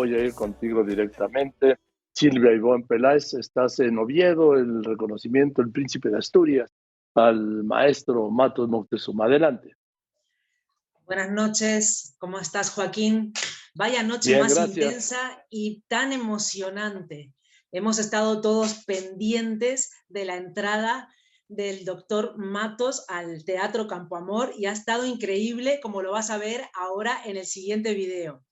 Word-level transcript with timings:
voy 0.00 0.14
a 0.14 0.24
ir 0.24 0.32
contigo 0.32 0.82
directamente. 0.82 1.78
Silvia 2.12 2.54
Ivonne 2.54 2.86
Peláez, 2.86 3.34
estás 3.34 3.80
en 3.80 3.98
Oviedo, 3.98 4.54
el 4.54 4.82
reconocimiento 4.82 5.60
del 5.60 5.70
príncipe 5.70 6.08
de 6.08 6.16
Asturias 6.16 6.72
al 7.14 7.64
maestro 7.64 8.30
Matos 8.30 8.66
Moctezuma. 8.66 9.26
Adelante. 9.26 9.76
Buenas 11.04 11.30
noches, 11.30 12.16
¿cómo 12.18 12.38
estás 12.38 12.70
Joaquín? 12.70 13.34
Vaya 13.74 14.02
noche 14.02 14.40
más 14.40 14.56
intensa 14.56 15.18
y 15.50 15.82
tan 15.86 16.12
emocionante. 16.12 17.34
Hemos 17.70 17.98
estado 17.98 18.40
todos 18.40 18.84
pendientes 18.86 19.92
de 20.08 20.24
la 20.24 20.36
entrada 20.36 21.12
del 21.46 21.84
doctor 21.84 22.38
Matos 22.38 23.04
al 23.08 23.44
Teatro 23.44 23.86
Campo 23.86 24.16
Amor 24.16 24.54
y 24.56 24.64
ha 24.64 24.72
estado 24.72 25.04
increíble 25.04 25.78
como 25.82 26.00
lo 26.00 26.12
vas 26.12 26.30
a 26.30 26.38
ver 26.38 26.62
ahora 26.72 27.20
en 27.26 27.36
el 27.36 27.44
siguiente 27.44 27.92
video. 27.92 28.42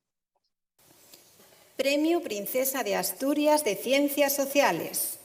Premio 1.78 2.20
Princesa 2.20 2.82
de 2.82 2.96
Asturias 2.96 3.62
de 3.62 3.76
Ciencias 3.76 4.34
Sociales. 4.34 5.20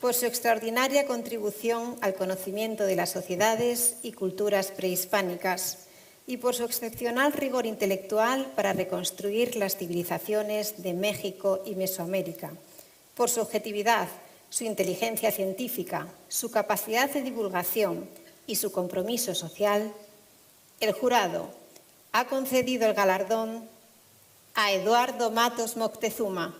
Por 0.00 0.14
su 0.14 0.24
extraordinaria 0.24 1.06
contribución 1.06 1.98
al 2.00 2.14
conocimiento 2.14 2.86
de 2.86 2.96
las 2.96 3.10
sociedades 3.10 3.96
y 4.02 4.12
culturas 4.12 4.68
prehispánicas 4.68 5.80
y 6.26 6.38
por 6.38 6.54
su 6.54 6.64
excepcional 6.64 7.34
rigor 7.34 7.66
intelectual 7.66 8.50
para 8.56 8.72
reconstruir 8.72 9.54
las 9.54 9.76
civilizaciones 9.76 10.82
de 10.82 10.94
México 10.94 11.60
y 11.66 11.74
Mesoamérica. 11.74 12.50
Por 13.14 13.28
su 13.28 13.42
objetividad, 13.42 14.08
su 14.48 14.64
inteligencia 14.64 15.30
científica, 15.30 16.08
su 16.28 16.50
capacidad 16.50 17.10
de 17.10 17.20
divulgación 17.20 18.08
y 18.46 18.56
su 18.56 18.72
compromiso 18.72 19.34
social, 19.34 19.92
el 20.80 20.92
jurado 20.92 21.50
ha 22.12 22.28
concedido 22.28 22.86
el 22.86 22.94
galardón 22.94 23.76
a 24.60 24.72
Eduardo 24.72 25.30
Matos 25.30 25.76
Moctezuma. 25.76 26.52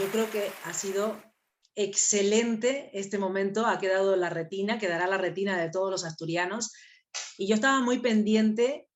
Yo 0.00 0.10
creo 0.10 0.28
que 0.32 0.50
ha 0.64 0.74
sido 0.74 1.16
excelente 1.76 2.90
este 2.92 3.18
momento, 3.18 3.66
ha 3.66 3.78
quedado 3.78 4.16
la 4.16 4.30
retina, 4.30 4.80
quedará 4.80 5.06
la 5.06 5.16
retina 5.16 5.56
de 5.62 5.70
todos 5.70 5.92
los 5.92 6.04
asturianos. 6.04 6.72
Y 7.38 7.46
yo 7.46 7.54
estaba 7.54 7.80
muy 7.82 8.00
pendiente 8.00 8.88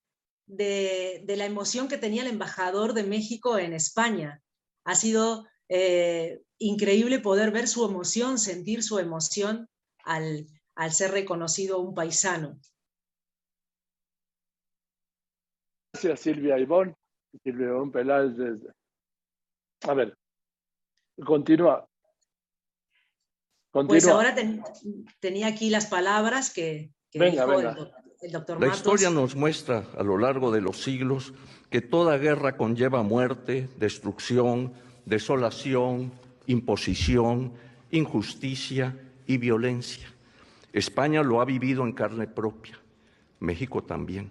de, 0.46 1.22
la 1.28 1.44
emoción 1.44 1.86
que 1.86 1.96
tenía 1.96 2.22
el 2.22 2.28
embajador 2.28 2.92
de 2.92 3.04
México 3.04 3.56
en 3.56 3.72
España. 3.72 4.42
Ha 4.84 4.96
sido 4.96 5.46
eh, 5.72 6.42
increíble 6.58 7.20
poder 7.20 7.52
ver 7.52 7.68
su 7.68 7.86
emoción, 7.86 8.40
sentir 8.40 8.82
su 8.82 8.98
emoción 8.98 9.68
al, 10.02 10.48
ser 10.90 11.12
reconocido 11.12 11.78
un 11.78 11.94
paisano. 11.94 12.58
Gracias 15.92 16.20
Silvia 16.20 16.58
Ivón, 16.58 16.96
Silvia 17.44 17.68
Ivón 17.68 17.92
Peláez. 17.92 18.32
A 19.82 19.94
ver, 19.94 20.18
continúa. 21.24 21.88
Pues 23.70 24.08
ahora 24.08 24.34
tenía 25.20 25.46
aquí 25.46 25.70
las 25.70 25.86
palabras 25.86 26.52
que, 26.52 26.92
dijo 27.12 27.60
El, 28.20 28.32
doctor 28.32 28.60
La 28.60 28.66
historia 28.74 29.10
nos 29.10 29.36
muestra 29.36 29.86
a 29.96 30.02
lo 30.02 30.18
largo 30.18 30.50
de 30.50 30.60
los 30.60 30.82
siglos 30.82 31.32
que 31.70 31.80
toda 31.80 32.18
guerra 32.18 32.56
conlleva 32.56 33.04
muerte, 33.04 33.68
destrucción, 33.76 34.74
desolación, 35.04 36.12
imposición, 36.46 37.52
injusticia 37.90 38.96
y 39.26 39.38
violencia. 39.38 40.08
España 40.72 41.22
lo 41.22 41.40
ha 41.40 41.44
vivido 41.44 41.84
en 41.84 41.92
carne 41.92 42.26
propia, 42.26 42.78
México 43.40 43.82
también. 43.82 44.30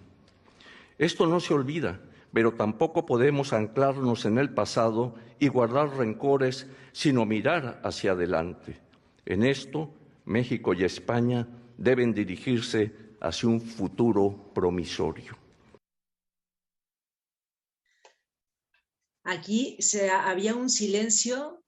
Esto 0.98 1.26
no 1.26 1.40
se 1.40 1.54
olvida, 1.54 2.00
pero 2.32 2.52
tampoco 2.52 3.06
podemos 3.06 3.52
anclarnos 3.52 4.24
en 4.24 4.38
el 4.38 4.50
pasado 4.50 5.14
y 5.38 5.48
guardar 5.48 5.96
rencores, 5.96 6.66
sino 6.92 7.26
mirar 7.26 7.80
hacia 7.84 8.12
adelante. 8.12 8.78
En 9.26 9.42
esto, 9.42 9.90
México 10.24 10.74
y 10.74 10.84
España 10.84 11.46
deben 11.76 12.12
dirigirse 12.12 12.92
hacia 13.20 13.48
un 13.48 13.60
futuro 13.60 14.50
promisorio. 14.54 15.39
Aquí 19.30 19.76
se, 19.78 20.10
había 20.10 20.56
un 20.56 20.68
silencio, 20.68 21.62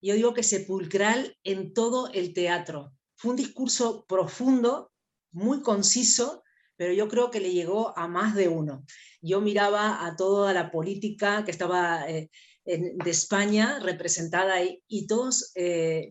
yo 0.00 0.14
digo 0.14 0.32
que 0.32 0.42
sepulcral, 0.42 1.36
en 1.44 1.74
todo 1.74 2.10
el 2.14 2.32
teatro. 2.32 2.94
Fue 3.14 3.32
un 3.32 3.36
discurso 3.36 4.06
profundo, 4.08 4.90
muy 5.30 5.60
conciso, 5.60 6.42
pero 6.76 6.94
yo 6.94 7.06
creo 7.08 7.30
que 7.30 7.40
le 7.40 7.52
llegó 7.52 7.92
a 7.98 8.08
más 8.08 8.34
de 8.34 8.48
uno. 8.48 8.86
Yo 9.20 9.42
miraba 9.42 10.06
a 10.06 10.16
toda 10.16 10.54
la 10.54 10.70
política 10.70 11.44
que 11.44 11.50
estaba 11.50 12.08
eh, 12.08 12.30
de 12.64 13.10
España 13.10 13.80
representada 13.80 14.54
ahí 14.54 14.82
y 14.88 15.06
todos 15.06 15.52
eh, 15.56 16.10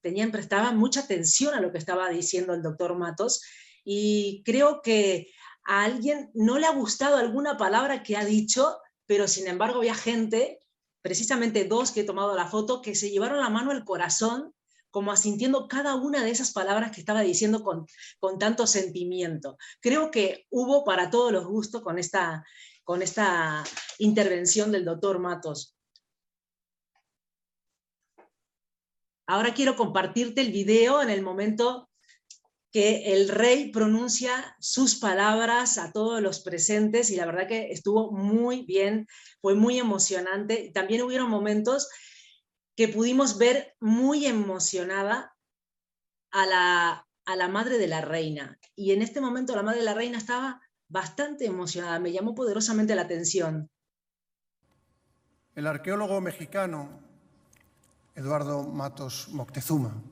tenían, 0.00 0.32
prestaban 0.32 0.76
mucha 0.76 1.02
atención 1.02 1.54
a 1.54 1.60
lo 1.60 1.70
que 1.70 1.78
estaba 1.78 2.10
diciendo 2.10 2.52
el 2.52 2.62
doctor 2.62 2.98
Matos 2.98 3.42
y 3.84 4.42
creo 4.44 4.82
que 4.82 5.28
a 5.64 5.84
alguien 5.84 6.32
no 6.34 6.58
le 6.58 6.66
ha 6.66 6.74
gustado 6.74 7.16
alguna 7.16 7.56
palabra 7.56 8.02
que 8.02 8.16
ha 8.16 8.24
dicho, 8.24 8.78
pero 9.12 9.28
sin 9.28 9.46
embargo 9.46 9.80
había 9.80 9.94
gente, 9.94 10.58
precisamente 11.02 11.66
dos 11.66 11.90
que 11.90 12.00
he 12.00 12.04
tomado 12.04 12.34
la 12.34 12.46
foto, 12.46 12.80
que 12.80 12.94
se 12.94 13.10
llevaron 13.10 13.40
la 13.40 13.50
mano 13.50 13.70
al 13.70 13.84
corazón 13.84 14.54
como 14.90 15.12
asintiendo 15.12 15.68
cada 15.68 15.96
una 15.96 16.24
de 16.24 16.30
esas 16.30 16.50
palabras 16.54 16.92
que 16.92 17.00
estaba 17.00 17.20
diciendo 17.20 17.62
con, 17.62 17.86
con 18.18 18.38
tanto 18.38 18.66
sentimiento. 18.66 19.58
Creo 19.82 20.10
que 20.10 20.46
hubo 20.48 20.82
para 20.82 21.10
todos 21.10 21.30
los 21.30 21.44
gustos 21.44 21.82
con 21.82 21.98
esta, 21.98 22.42
con 22.84 23.02
esta 23.02 23.62
intervención 23.98 24.72
del 24.72 24.86
doctor 24.86 25.18
Matos. 25.18 25.76
Ahora 29.26 29.52
quiero 29.52 29.76
compartirte 29.76 30.40
el 30.40 30.52
video 30.52 31.02
en 31.02 31.10
el 31.10 31.20
momento 31.20 31.90
que 32.72 33.12
el 33.12 33.28
rey 33.28 33.70
pronuncia 33.70 34.56
sus 34.58 34.96
palabras 34.96 35.76
a 35.76 35.92
todos 35.92 36.22
los 36.22 36.40
presentes 36.40 37.10
y 37.10 37.16
la 37.16 37.26
verdad 37.26 37.46
que 37.46 37.70
estuvo 37.70 38.10
muy 38.10 38.64
bien, 38.64 39.06
fue 39.42 39.54
muy 39.54 39.78
emocionante. 39.78 40.70
También 40.72 41.02
hubieron 41.02 41.28
momentos 41.28 41.90
que 42.74 42.88
pudimos 42.88 43.36
ver 43.36 43.74
muy 43.78 44.24
emocionada 44.24 45.36
a 46.30 46.46
la, 46.46 47.06
a 47.26 47.36
la 47.36 47.48
madre 47.48 47.76
de 47.76 47.88
la 47.88 48.00
reina. 48.00 48.58
Y 48.74 48.92
en 48.92 49.02
este 49.02 49.20
momento 49.20 49.54
la 49.54 49.62
madre 49.62 49.80
de 49.80 49.84
la 49.84 49.94
reina 49.94 50.16
estaba 50.16 50.62
bastante 50.88 51.44
emocionada, 51.44 51.98
me 51.98 52.12
llamó 52.12 52.34
poderosamente 52.34 52.94
la 52.94 53.02
atención. 53.02 53.70
El 55.54 55.66
arqueólogo 55.66 56.22
mexicano 56.22 57.00
Eduardo 58.14 58.64
Matos 58.64 59.28
Moctezuma. 59.28 60.02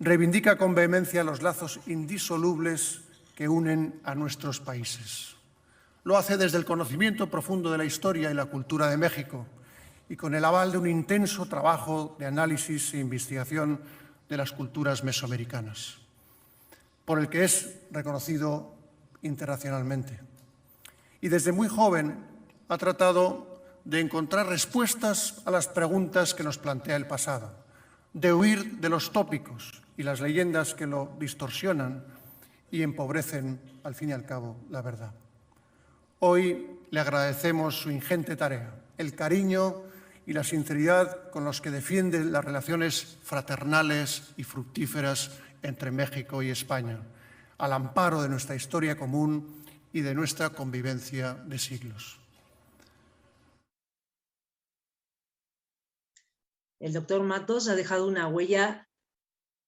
Reivindica 0.00 0.56
con 0.56 0.76
vehemencia 0.76 1.24
los 1.24 1.42
lazos 1.42 1.80
indisolubles 1.86 3.00
que 3.34 3.48
unen 3.48 4.00
a 4.04 4.14
nuestros 4.14 4.60
países. 4.60 5.34
Lo 6.04 6.16
hace 6.16 6.36
desde 6.36 6.58
el 6.58 6.64
conocimiento 6.64 7.28
profundo 7.28 7.72
de 7.72 7.78
la 7.78 7.84
historia 7.84 8.30
y 8.30 8.34
la 8.34 8.46
cultura 8.46 8.88
de 8.88 8.96
México 8.96 9.46
y 10.08 10.16
con 10.16 10.36
el 10.36 10.44
aval 10.44 10.70
de 10.70 10.78
un 10.78 10.88
intenso 10.88 11.46
trabajo 11.46 12.16
de 12.18 12.26
análisis 12.26 12.94
e 12.94 12.98
investigación 12.98 13.80
de 14.28 14.36
las 14.36 14.52
culturas 14.52 15.02
mesoamericanas, 15.02 15.98
por 17.04 17.18
el 17.18 17.28
que 17.28 17.44
es 17.44 17.74
reconocido 17.90 18.72
internacionalmente. 19.22 20.20
Y 21.20 21.28
desde 21.28 21.50
muy 21.50 21.68
joven 21.68 22.24
ha 22.68 22.78
tratado 22.78 23.62
de 23.84 24.00
encontrar 24.00 24.46
respuestas 24.46 25.42
a 25.44 25.50
las 25.50 25.66
preguntas 25.66 26.34
que 26.34 26.44
nos 26.44 26.58
plantea 26.58 26.96
el 26.96 27.06
pasado, 27.06 27.52
de 28.12 28.32
huir 28.32 28.78
de 28.78 28.88
los 28.88 29.12
tópicos 29.12 29.82
y 29.96 30.02
las 30.02 30.20
leyendas 30.20 30.74
que 30.74 30.86
lo 30.86 31.16
distorsionan 31.18 32.04
y 32.70 32.82
empobrecen, 32.82 33.60
al 33.84 33.94
fin 33.94 34.10
y 34.10 34.12
al 34.12 34.24
cabo, 34.24 34.56
la 34.70 34.82
verdad. 34.82 35.12
Hoy 36.20 36.66
le 36.90 37.00
agradecemos 37.00 37.80
su 37.80 37.90
ingente 37.90 38.36
tarea, 38.36 38.74
el 38.96 39.14
cariño 39.14 39.82
y 40.26 40.32
la 40.32 40.44
sinceridad 40.44 41.30
con 41.30 41.44
los 41.44 41.60
que 41.60 41.70
defiende 41.70 42.24
las 42.24 42.44
relaciones 42.44 43.18
fraternales 43.22 44.34
y 44.36 44.44
fructíferas 44.44 45.30
entre 45.62 45.90
México 45.90 46.42
y 46.42 46.50
España, 46.50 46.98
al 47.58 47.72
amparo 47.72 48.22
de 48.22 48.28
nuestra 48.28 48.54
historia 48.54 48.96
común 48.96 49.62
y 49.92 50.02
de 50.02 50.14
nuestra 50.14 50.50
convivencia 50.50 51.34
de 51.34 51.58
siglos. 51.58 52.20
El 56.80 56.92
doctor 56.92 57.22
Matos 57.22 57.68
ha 57.68 57.74
dejado 57.74 58.06
una 58.06 58.28
huella 58.28 58.88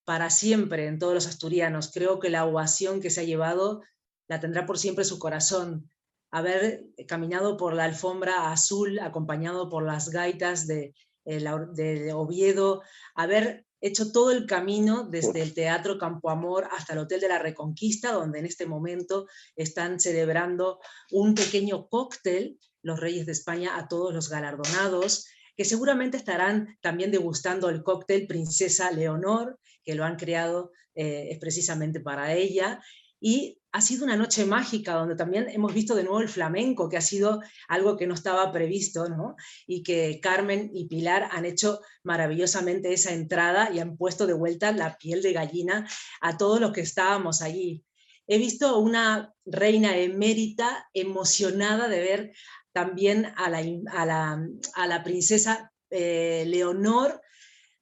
para 0.05 0.31
siempre 0.31 0.87
en 0.87 0.99
todos 0.99 1.15
los 1.15 1.27
asturianos. 1.27 1.91
Creo 1.93 2.19
que 2.19 2.31
la 2.31 2.45
ovación 2.45 3.01
que 3.01 3.11
se 3.11 3.21
ha 3.21 3.25
llevado 3.25 3.83
la 4.29 4.41
tendrá 4.41 4.67
por 4.67 4.79
siempre 4.79 5.05
su 5.05 5.19
corazón. 5.19 5.91
haber 6.33 6.85
caminado 7.09 7.57
por 7.57 7.75
la 7.75 7.85
alfombra 7.85 8.53
azul 8.53 9.01
acompañado 9.01 9.69
por 9.69 9.85
las 9.85 10.11
gaitas 10.11 10.69
de, 10.69 10.95
eh, 11.25 11.45
de 11.73 12.13
Oviedo, 12.13 12.83
haber 13.17 13.67
hecho 13.81 14.13
todo 14.13 14.31
el 14.31 14.47
camino 14.47 15.09
desde 15.11 15.43
el 15.43 15.55
Teatro 15.55 15.99
Campo 15.99 16.31
Amor 16.31 16.69
hasta 16.71 16.93
el 16.93 17.01
Hotel 17.01 17.21
de 17.21 17.29
la 17.29 17.39
Reconquista, 17.41 18.13
donde 18.13 18.39
en 18.39 18.47
este 18.47 18.67
momento 18.67 19.27
están 19.57 19.99
celebrando 19.99 20.79
un 21.11 21.35
pequeño 21.35 21.89
cóctel, 21.89 22.61
los 22.83 23.01
Reyes 23.01 23.27
de 23.27 23.33
España, 23.33 23.77
a 23.77 23.89
todos 23.89 24.15
los 24.15 24.29
galardonados, 24.29 25.27
que 25.61 25.67
seguramente 25.67 26.17
estarán 26.17 26.79
también 26.81 27.11
degustando 27.11 27.69
el 27.69 27.83
cóctel 27.83 28.27
Princesa 28.27 28.91
Leonor, 28.91 29.61
que 29.85 29.95
lo 29.95 30.07
han 30.07 30.17
creado 30.17 30.73
eh, 30.95 31.37
precisamente 31.39 32.01
para 32.01 32.33
ella, 32.33 32.81
y 33.21 33.61
ha 33.71 33.83
sido 33.83 34.07
una 34.07 34.17
noche 34.17 34.47
mágica 34.47 34.95
donde 34.95 35.17
también 35.17 35.51
hemos 35.51 35.75
visto 35.75 35.95
de 35.95 36.05
nuevo 36.05 36.23
el 36.23 36.31
flamenco, 36.31 36.89
que 36.89 36.97
ha 36.97 37.03
sido 37.03 37.43
algo 37.69 37.99
que 37.99 38.07
no 38.07 38.15
estaba 38.15 38.51
previsto, 38.51 39.11
¿no? 39.11 39.37
Y 39.67 39.83
que 39.83 40.19
Carmen 40.23 40.71
y 40.73 40.89
Pilar 40.89 41.29
han 41.31 41.45
hecho 41.45 41.83
maravillosamente 42.05 42.95
esa 42.95 43.13
entrada 43.13 43.71
y 43.71 43.81
han 43.81 43.99
puesto 43.99 44.27
de 44.27 44.33
vuelta 44.33 44.73
la 44.73 44.97
piel 44.97 45.21
de 45.21 45.35
gallina 45.35 45.87
a 46.23 46.39
todos 46.39 46.59
los 46.59 46.73
que 46.73 46.81
estábamos 46.81 47.43
allí. 47.43 47.85
He 48.27 48.39
visto 48.39 48.79
una 48.79 49.35
reina 49.45 49.99
emérita 49.99 50.89
emocionada 50.95 51.87
de 51.89 52.01
ver 52.01 52.33
también 52.73 53.33
a 53.37 53.51
la, 53.51 54.39
a 54.75 54.87
la, 54.87 55.03
princesa 55.03 55.73
eh, 55.91 56.45
Leonor 56.47 57.21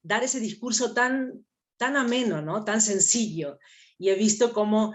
dar 0.02 0.24
ese 0.24 0.40
discurso 0.40 0.94
tan, 0.94 1.44
tan 1.76 1.96
ameno, 1.96 2.42
¿no? 2.42 2.64
tan 2.64 2.80
sencillo. 2.80 3.58
Y 3.98 4.10
he 4.10 4.14
visto 4.14 4.52
cómo 4.52 4.94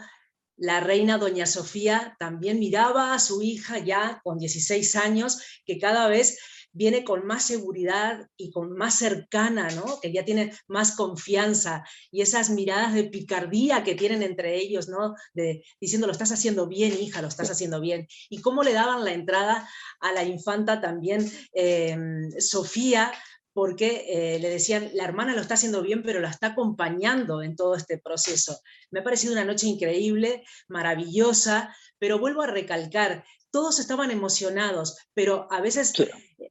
la 0.55 0.79
reina 0.79 1.17
doña 1.17 1.45
Sofía 1.45 2.15
también 2.19 2.59
miraba 2.59 3.13
a 3.13 3.19
su 3.19 3.41
hija 3.41 3.79
ya 3.79 4.21
con 4.23 4.37
16 4.37 4.95
años, 4.95 5.41
que 5.65 5.77
cada 5.77 6.07
vez 6.07 6.39
viene 6.73 7.03
con 7.03 7.25
más 7.25 7.45
seguridad 7.45 8.27
y 8.35 8.51
con 8.51 8.73
más 8.73 8.95
cercana, 8.95 9.69
¿no? 9.71 9.99
que 10.01 10.11
ya 10.11 10.25
tiene 10.25 10.53
más 10.67 10.95
confianza 10.95 11.83
y 12.11 12.21
esas 12.21 12.49
miradas 12.49 12.93
de 12.93 13.05
picardía 13.05 13.83
que 13.83 13.95
tienen 13.95 14.23
entre 14.23 14.57
ellos, 14.57 14.89
¿no? 14.89 15.15
de, 15.33 15.63
diciendo, 15.79 16.07
lo 16.07 16.13
estás 16.13 16.31
haciendo 16.31 16.67
bien, 16.67 16.93
hija, 16.99 17.21
lo 17.21 17.27
estás 17.27 17.49
haciendo 17.49 17.79
bien. 17.79 18.07
Y 18.29 18.41
cómo 18.41 18.63
le 18.63 18.73
daban 18.73 19.05
la 19.05 19.13
entrada 19.13 19.69
a 20.01 20.11
la 20.11 20.23
infanta 20.23 20.81
también 20.81 21.31
eh, 21.53 21.95
Sofía, 22.39 23.11
porque 23.53 24.05
eh, 24.09 24.39
le 24.39 24.49
decían, 24.49 24.89
la 24.93 25.03
hermana 25.03 25.35
lo 25.35 25.41
está 25.41 25.53
haciendo 25.53 25.83
bien, 25.83 26.01
pero 26.03 26.19
la 26.19 26.29
está 26.29 26.47
acompañando 26.47 27.43
en 27.43 27.55
todo 27.55 27.75
este 27.75 27.99
proceso. 27.99 28.59
Me 28.89 28.99
ha 28.99 29.03
parecido 29.03 29.33
una 29.33 29.45
noche 29.45 29.67
increíble, 29.67 30.43
maravillosa, 30.67 31.73
pero 31.99 32.19
vuelvo 32.19 32.41
a 32.41 32.47
recalcar, 32.47 33.23
todos 33.51 33.79
estaban 33.79 34.09
emocionados, 34.09 34.97
pero 35.13 35.47
a 35.51 35.61
veces 35.61 35.93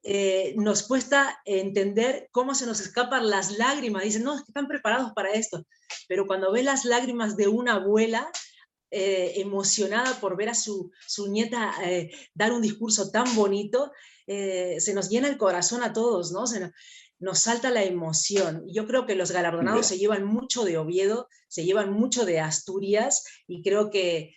eh, 0.03 0.55
nos 0.57 0.83
cuesta 0.85 1.41
entender 1.45 2.29
cómo 2.33 2.55
se 2.55 2.67
nos 2.67 2.81
escapan 2.81 3.31
las 3.31 3.59
lágrimas. 3.59 4.03
Dicen, 4.03 4.25
no, 4.25 4.37
están 4.37 4.67
preparados 4.67 5.13
para 5.13 5.33
esto. 5.33 5.65
Pero 6.09 6.27
cuando 6.27 6.53
ve 6.53 6.63
las 6.63 6.85
lágrimas 6.85 7.37
de 7.37 7.49
una 7.49 7.75
abuela, 7.75 8.31
eh, 8.91 9.35
emocionada 9.37 10.21
por 10.21 10.37
ver 10.37 10.51
a 10.51 10.55
su, 10.55 10.91
su 11.07 11.29
nieta 11.29 11.75
dar 12.35 12.53
un 12.53 12.61
discurso 12.61 13.11
tan 13.11 13.35
bonito, 13.35 13.91
eh, 14.27 14.81
se 14.81 14.95
nos 14.95 15.09
llena 15.09 15.29
el 15.29 15.37
corazón 15.37 15.83
a 15.83 15.93
todos, 15.93 16.33
¿no? 16.33 16.47
Se 16.47 16.73
nos, 17.19 17.39
salta 17.39 17.71
la 17.71 17.85
emoción. 17.85 18.65
Yo 18.67 18.87
creo 18.87 19.07
que 19.07 19.15
los 19.15 19.31
galardonados 19.31 19.87
se 19.87 19.99
llevan 19.99 20.25
mucho 20.25 20.65
de 20.65 20.79
Oviedo, 20.79 21.29
se 21.49 21.65
llevan 21.65 21.93
mucho 21.93 22.25
de 22.25 22.41
Asturias 22.41 23.25
y 23.47 23.63
creo 23.63 23.91
que 23.91 24.35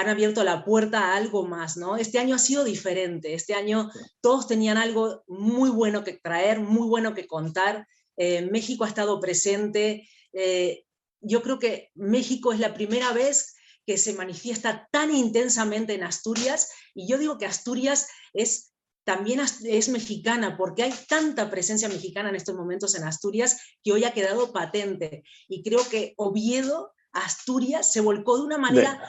han 0.00 0.08
abierto 0.08 0.44
la 0.44 0.64
puerta 0.64 1.00
a 1.00 1.16
algo 1.16 1.46
más, 1.46 1.76
¿no? 1.76 1.96
Este 1.96 2.18
año 2.18 2.34
ha 2.34 2.38
sido 2.38 2.64
diferente, 2.64 3.34
este 3.34 3.54
año 3.54 3.90
todos 4.20 4.46
tenían 4.46 4.76
algo 4.76 5.22
muy 5.26 5.70
bueno 5.70 6.04
que 6.04 6.14
traer, 6.14 6.60
muy 6.60 6.88
bueno 6.88 7.14
que 7.14 7.26
contar. 7.26 7.86
Eh, 8.16 8.48
México 8.50 8.84
ha 8.84 8.88
estado 8.88 9.20
presente. 9.20 10.08
Eh, 10.32 10.84
yo 11.20 11.42
creo 11.42 11.58
que 11.58 11.90
México 11.94 12.52
es 12.52 12.60
la 12.60 12.74
primera 12.74 13.12
vez 13.12 13.56
que 13.86 13.98
se 13.98 14.14
manifiesta 14.14 14.88
tan 14.90 15.14
intensamente 15.14 15.94
en 15.94 16.04
Asturias 16.04 16.70
y 16.94 17.08
yo 17.08 17.18
digo 17.18 17.38
que 17.38 17.46
Asturias 17.46 18.08
es 18.32 18.70
también 19.04 19.40
es 19.40 19.88
mexicana, 19.88 20.56
porque 20.56 20.82
hay 20.84 20.94
tanta 21.08 21.50
presencia 21.50 21.88
mexicana 21.88 22.28
en 22.28 22.36
estos 22.36 22.54
momentos 22.54 22.94
en 22.94 23.04
Asturias 23.04 23.58
que 23.82 23.92
hoy 23.92 24.04
ha 24.04 24.12
quedado 24.12 24.52
patente. 24.52 25.24
Y 25.48 25.62
creo 25.62 25.80
que 25.88 26.14
Oviedo, 26.16 26.92
Asturias, 27.12 27.92
se 27.92 28.00
volcó 28.00 28.38
de 28.38 28.44
una 28.44 28.58
manera 28.58 29.00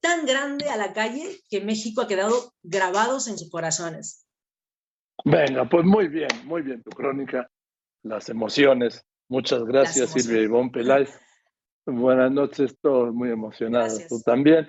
tan 0.00 0.26
grande 0.26 0.68
a 0.70 0.76
la 0.76 0.92
calle 0.92 1.40
que 1.48 1.60
México 1.60 2.02
ha 2.02 2.08
quedado 2.08 2.52
grabados 2.62 3.28
en 3.28 3.38
sus 3.38 3.50
corazones. 3.50 4.26
Venga, 5.24 5.68
pues 5.68 5.84
muy 5.84 6.08
bien, 6.08 6.28
muy 6.44 6.62
bien 6.62 6.82
tu 6.82 6.90
crónica, 6.90 7.48
las 8.02 8.28
emociones. 8.28 9.04
Muchas 9.28 9.64
gracias, 9.64 10.10
Silvia 10.10 10.42
Ivonne 10.42 10.70
Peláez. 10.70 11.10
Buenas 11.86 12.32
noches, 12.32 12.76
todos 12.80 13.14
muy 13.14 13.30
emocionados. 13.30 14.06
Tú 14.08 14.20
también. 14.22 14.66